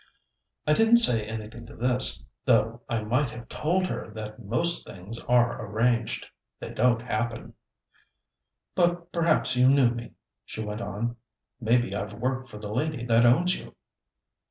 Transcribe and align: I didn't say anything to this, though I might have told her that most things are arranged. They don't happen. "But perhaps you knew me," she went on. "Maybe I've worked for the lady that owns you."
I 0.65 0.73
didn't 0.73 0.97
say 0.97 1.27
anything 1.27 1.67
to 1.67 1.75
this, 1.75 2.23
though 2.45 2.81
I 2.89 3.03
might 3.03 3.29
have 3.29 3.47
told 3.49 3.85
her 3.85 4.09
that 4.15 4.43
most 4.43 4.83
things 4.83 5.19
are 5.29 5.63
arranged. 5.63 6.25
They 6.59 6.71
don't 6.71 7.03
happen. 7.03 7.53
"But 8.73 9.11
perhaps 9.11 9.55
you 9.55 9.67
knew 9.69 9.91
me," 9.91 10.13
she 10.43 10.63
went 10.63 10.81
on. 10.81 11.17
"Maybe 11.59 11.93
I've 11.93 12.13
worked 12.13 12.49
for 12.49 12.57
the 12.57 12.73
lady 12.73 13.05
that 13.05 13.27
owns 13.27 13.59
you." 13.59 13.75